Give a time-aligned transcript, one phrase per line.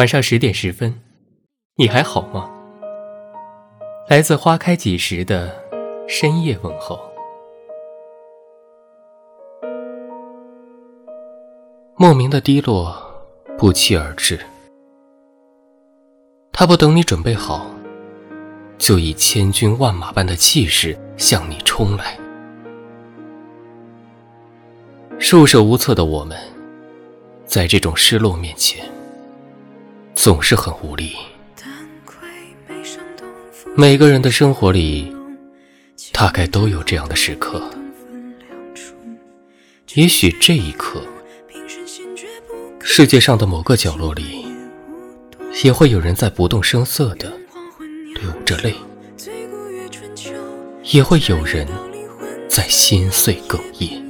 [0.00, 0.98] 晚上十点十分，
[1.76, 2.50] 你还好吗？
[4.08, 5.54] 来自花开几时的
[6.08, 6.98] 深夜问候。
[11.98, 12.96] 莫名的低落
[13.58, 14.40] 不期而至，
[16.50, 17.66] 他不等你准备好，
[18.78, 22.18] 就以千军万马般的气势向你冲来。
[25.18, 26.38] 束手无策的我们，
[27.44, 28.82] 在这种失落面前。
[30.22, 31.16] 总是很无力。
[33.74, 35.10] 每个人的生活里，
[36.12, 37.62] 大概都有这样的时刻。
[39.94, 41.02] 也许这一刻，
[42.80, 44.44] 世界上的某个角落里，
[45.64, 47.32] 也会有人在不动声色的
[48.16, 48.74] 流着泪，
[50.82, 51.66] 也会有人
[52.46, 54.09] 在心碎哽咽。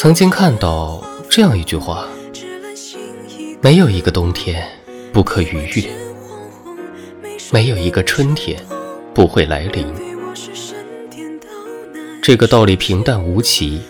[0.00, 2.06] 曾经看到这样一句话：
[3.60, 4.64] 没有一个冬天
[5.12, 5.90] 不可逾越，
[7.50, 8.64] 没有一个春天
[9.12, 9.84] 不会来临。
[12.22, 13.82] 这个道理平淡无奇，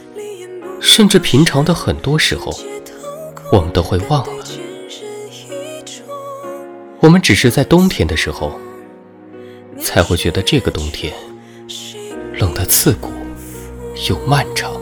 [0.80, 2.58] 甚至平常的很多时候，
[3.52, 4.44] 我们都会忘了。
[7.00, 8.58] 我们只是在冬天的时候，
[9.78, 11.12] 才会觉得这个冬天
[12.32, 13.10] 冷得刺骨
[14.08, 14.72] 又漫长。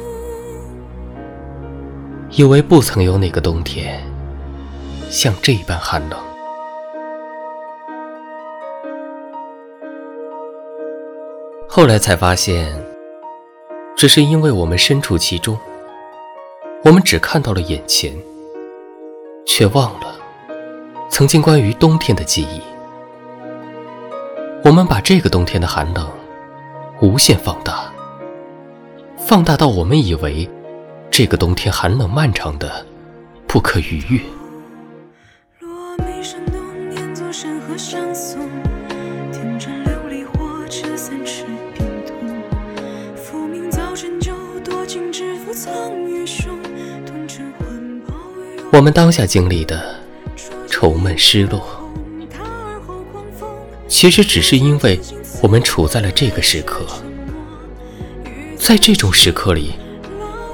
[2.36, 3.98] 以为不曾有哪个冬天
[5.08, 6.20] 像这般寒冷，
[11.66, 12.70] 后来才发现，
[13.96, 15.58] 只是因为我们身处其中，
[16.84, 18.14] 我们只看到了眼前，
[19.46, 20.14] 却忘了
[21.08, 22.60] 曾经关于冬天的记忆。
[24.62, 26.06] 我们把这个冬天的寒冷
[27.00, 27.90] 无限放大，
[29.16, 30.46] 放大到我们以为。
[31.18, 32.84] 这个冬天寒冷漫长的，
[33.48, 34.20] 不可逾越。
[48.70, 49.98] 我们当下经历的
[50.68, 51.90] 愁闷失落，
[53.88, 55.00] 其实只是因为
[55.42, 56.84] 我们处在了这个时刻，
[58.58, 59.72] 在这种时刻里。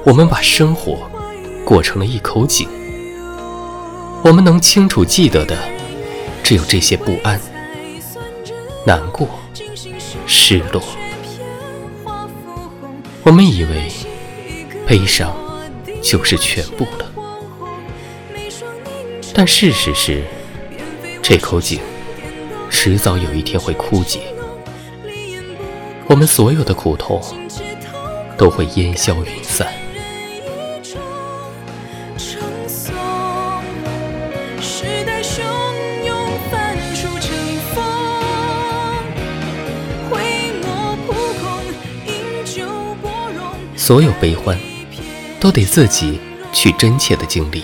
[0.05, 1.09] 我们把生活
[1.63, 2.67] 过成了一口井，
[4.21, 5.57] 我们能清楚记得的
[6.43, 7.39] 只有这些不安、
[8.85, 9.29] 难过、
[10.27, 10.83] 失落。
[13.23, 13.89] 我们以为
[14.85, 15.33] 悲伤
[16.01, 17.09] 就是全部了，
[19.33, 20.21] 但事实是，
[21.21, 21.79] 这口井
[22.69, 24.19] 迟早有一天会枯竭，
[26.07, 27.23] 我们所有的苦痛
[28.37, 29.65] 都会烟消云散。
[43.85, 44.57] 所有悲欢，
[45.41, 46.17] 都得自己
[46.53, 47.63] 去真切的经历，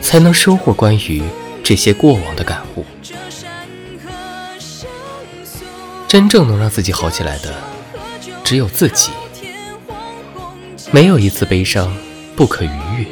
[0.00, 1.22] 才能收获关于
[1.62, 2.86] 这些过往的感悟。
[6.08, 7.54] 真正能让自己好起来的，
[8.42, 9.10] 只有自己。
[10.90, 11.94] 没有一次悲伤
[12.34, 13.04] 不可逾越，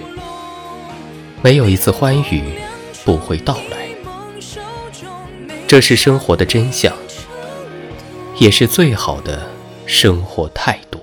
[1.43, 2.43] 没有一次欢愉
[3.05, 3.87] 不会到来。
[5.67, 6.91] 这是生活的真相，
[8.39, 9.47] 也是最好的
[9.85, 11.03] 生活态度。